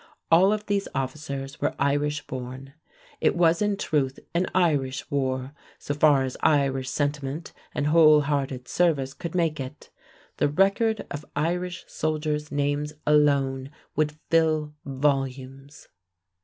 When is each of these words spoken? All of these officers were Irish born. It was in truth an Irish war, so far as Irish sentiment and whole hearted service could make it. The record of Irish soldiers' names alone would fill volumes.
All 0.31 0.51
of 0.51 0.65
these 0.65 0.87
officers 0.95 1.61
were 1.61 1.75
Irish 1.77 2.25
born. 2.25 2.73
It 3.19 3.35
was 3.35 3.61
in 3.61 3.77
truth 3.77 4.19
an 4.33 4.47
Irish 4.55 5.05
war, 5.11 5.53
so 5.77 5.93
far 5.93 6.23
as 6.23 6.35
Irish 6.41 6.89
sentiment 6.89 7.53
and 7.75 7.85
whole 7.85 8.21
hearted 8.21 8.67
service 8.67 9.13
could 9.13 9.35
make 9.35 9.59
it. 9.59 9.91
The 10.37 10.49
record 10.49 11.05
of 11.11 11.23
Irish 11.35 11.85
soldiers' 11.87 12.51
names 12.51 12.93
alone 13.05 13.69
would 13.95 14.13
fill 14.31 14.73
volumes. 14.85 15.87